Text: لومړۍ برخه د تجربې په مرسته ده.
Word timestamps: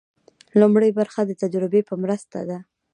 لومړۍ 0.59 0.91
برخه 0.99 1.21
د 1.25 1.31
تجربې 1.41 1.81
په 1.89 1.95
مرسته 2.03 2.39
ده. 2.49 2.57